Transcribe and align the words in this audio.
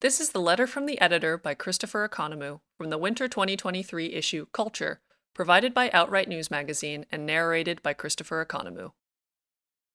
This 0.00 0.20
is 0.20 0.30
the 0.30 0.40
letter 0.40 0.68
from 0.68 0.86
the 0.86 1.00
editor 1.00 1.36
by 1.36 1.54
Christopher 1.54 2.08
Economou 2.08 2.60
from 2.76 2.88
the 2.88 2.98
winter 2.98 3.26
2023 3.26 4.12
issue 4.12 4.46
Culture, 4.52 5.00
provided 5.34 5.74
by 5.74 5.88
OutWrite 5.88 6.28
News 6.28 6.52
Magazine 6.52 7.04
and 7.10 7.26
narrated 7.26 7.82
by 7.82 7.94
Christopher 7.94 8.46
Economou. 8.46 8.92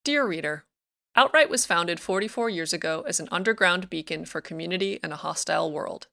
Dear 0.03 0.27
reader, 0.27 0.65
OutWrite 1.15 1.47
was 1.47 1.65
founded 1.65 2.01
44 2.01 2.49
years 2.49 2.73
ago 2.73 3.05
as 3.07 3.21
an 3.21 3.29
underground 3.31 3.89
beacon 3.89 4.25
for 4.25 4.41
community 4.41 4.99
in 5.01 5.13
a 5.13 5.15
hostile 5.15 5.71
world. 5.71 6.07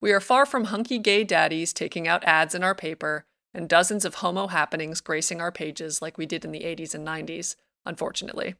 We 0.00 0.12
are 0.12 0.20
far 0.20 0.46
from 0.46 0.64
hunky 0.64 0.98
gay 0.98 1.22
daddies 1.22 1.74
taking 1.74 2.08
out 2.08 2.24
ads 2.24 2.54
in 2.54 2.64
our 2.64 2.74
paper 2.74 3.26
and 3.52 3.68
dozens 3.68 4.06
of 4.06 4.16
homo 4.16 4.46
happenings 4.46 5.02
gracing 5.02 5.42
our 5.42 5.52
pages 5.52 6.00
like 6.00 6.16
we 6.16 6.24
did 6.24 6.46
in 6.46 6.52
the 6.52 6.60
80s 6.60 6.94
and 6.94 7.06
90s, 7.06 7.56
unfortunately. 7.84 8.54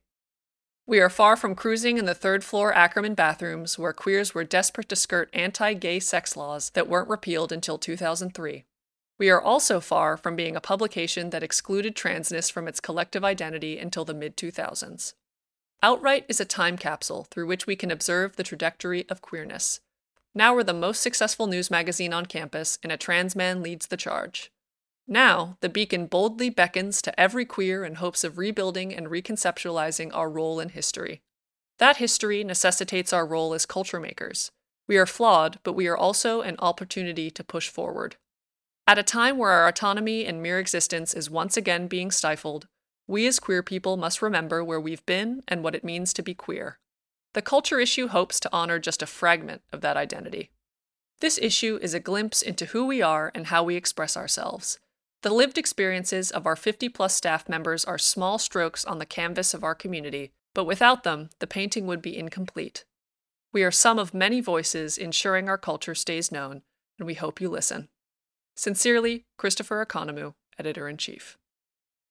We 0.90 0.98
are 0.98 1.08
far 1.08 1.36
from 1.36 1.54
cruising 1.54 1.98
in 1.98 2.06
the 2.06 2.16
third 2.16 2.42
floor 2.42 2.72
Ackerman 2.74 3.14
bathrooms 3.14 3.78
where 3.78 3.92
queers 3.92 4.34
were 4.34 4.42
desperate 4.42 4.88
to 4.88 4.96
skirt 4.96 5.30
anti 5.32 5.72
gay 5.74 6.00
sex 6.00 6.36
laws 6.36 6.70
that 6.70 6.88
weren't 6.88 7.08
repealed 7.08 7.52
until 7.52 7.78
2003. 7.78 8.64
We 9.16 9.30
are 9.30 9.40
also 9.40 9.78
far 9.78 10.16
from 10.16 10.34
being 10.34 10.56
a 10.56 10.60
publication 10.60 11.30
that 11.30 11.44
excluded 11.44 11.94
transness 11.94 12.50
from 12.50 12.66
its 12.66 12.80
collective 12.80 13.24
identity 13.24 13.78
until 13.78 14.04
the 14.04 14.14
mid 14.14 14.36
2000s. 14.36 15.14
OutWrite 15.80 16.24
is 16.26 16.40
a 16.40 16.44
time 16.44 16.76
capsule 16.76 17.28
through 17.30 17.46
which 17.46 17.68
we 17.68 17.76
can 17.76 17.92
observe 17.92 18.34
the 18.34 18.42
trajectory 18.42 19.08
of 19.08 19.22
queerness. 19.22 19.78
Now 20.34 20.56
we're 20.56 20.64
the 20.64 20.74
most 20.74 21.02
successful 21.02 21.46
news 21.46 21.70
magazine 21.70 22.12
on 22.12 22.26
campus, 22.26 22.80
and 22.82 22.90
a 22.90 22.96
trans 22.96 23.36
man 23.36 23.62
leads 23.62 23.86
the 23.86 23.96
charge. 23.96 24.50
Now, 25.12 25.56
the 25.60 25.68
beacon 25.68 26.06
boldly 26.06 26.50
beckons 26.50 27.02
to 27.02 27.20
every 27.20 27.44
queer 27.44 27.84
in 27.84 27.96
hopes 27.96 28.22
of 28.22 28.38
rebuilding 28.38 28.94
and 28.94 29.08
reconceptualizing 29.08 30.14
our 30.14 30.30
role 30.30 30.60
in 30.60 30.68
history. 30.68 31.20
That 31.78 31.96
history 31.96 32.44
necessitates 32.44 33.12
our 33.12 33.26
role 33.26 33.52
as 33.52 33.66
culture 33.66 33.98
makers. 33.98 34.52
We 34.86 34.96
are 34.98 35.06
flawed, 35.06 35.58
but 35.64 35.72
we 35.72 35.88
are 35.88 35.96
also 35.96 36.42
an 36.42 36.54
opportunity 36.60 37.28
to 37.28 37.42
push 37.42 37.68
forward. 37.68 38.16
At 38.86 39.00
a 39.00 39.02
time 39.02 39.36
where 39.36 39.50
our 39.50 39.66
autonomy 39.66 40.24
and 40.24 40.40
mere 40.40 40.60
existence 40.60 41.12
is 41.12 41.28
once 41.28 41.56
again 41.56 41.88
being 41.88 42.12
stifled, 42.12 42.68
we 43.08 43.26
as 43.26 43.40
queer 43.40 43.64
people 43.64 43.96
must 43.96 44.22
remember 44.22 44.62
where 44.62 44.80
we've 44.80 45.04
been 45.06 45.42
and 45.48 45.64
what 45.64 45.74
it 45.74 45.82
means 45.82 46.12
to 46.12 46.22
be 46.22 46.34
queer. 46.34 46.78
The 47.34 47.42
culture 47.42 47.80
issue 47.80 48.06
hopes 48.06 48.38
to 48.40 48.50
honor 48.52 48.78
just 48.78 49.02
a 49.02 49.06
fragment 49.06 49.62
of 49.72 49.80
that 49.80 49.96
identity. 49.96 50.50
This 51.18 51.36
issue 51.42 51.80
is 51.82 51.94
a 51.94 52.00
glimpse 52.00 52.42
into 52.42 52.66
who 52.66 52.86
we 52.86 53.02
are 53.02 53.32
and 53.34 53.48
how 53.48 53.64
we 53.64 53.74
express 53.74 54.16
ourselves. 54.16 54.78
The 55.22 55.34
lived 55.34 55.58
experiences 55.58 56.30
of 56.30 56.46
our 56.46 56.56
50 56.56 56.88
plus 56.88 57.14
staff 57.14 57.46
members 57.46 57.84
are 57.84 57.98
small 57.98 58.38
strokes 58.38 58.86
on 58.86 58.98
the 58.98 59.06
canvas 59.06 59.52
of 59.52 59.62
our 59.62 59.74
community, 59.74 60.32
but 60.54 60.64
without 60.64 61.04
them, 61.04 61.28
the 61.40 61.46
painting 61.46 61.86
would 61.86 62.00
be 62.00 62.16
incomplete. 62.16 62.84
We 63.52 63.62
are 63.62 63.70
some 63.70 63.98
of 63.98 64.14
many 64.14 64.40
voices 64.40 64.96
ensuring 64.96 65.48
our 65.48 65.58
culture 65.58 65.94
stays 65.94 66.32
known, 66.32 66.62
and 66.98 67.06
we 67.06 67.14
hope 67.14 67.40
you 67.40 67.50
listen. 67.50 67.88
Sincerely, 68.56 69.24
Christopher 69.36 69.84
Economou, 69.84 70.34
Editor 70.58 70.88
in 70.88 70.96
Chief. 70.96 71.36